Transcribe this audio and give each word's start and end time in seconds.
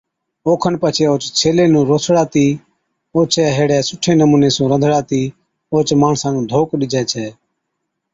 اوکن 0.47 0.73
پڇي 0.81 1.03
اوھچ 1.09 1.23
ڇيلي 1.37 1.65
نُون 1.73 1.85
روسڙاتِي 1.91 2.47
اوڇَي 3.15 3.45
ھيڙَي 3.57 3.79
سُٺي 3.87 4.11
نمُوني 4.19 4.49
سُون 4.55 4.67
رانڌتِي 4.81 5.23
اوھچ 5.71 5.87
ماڻسا 6.01 6.27
نُون 6.33 6.43
ڌوڪ 6.51 6.69
ڏِجَي 6.79 7.03
ڇَي 7.11 7.27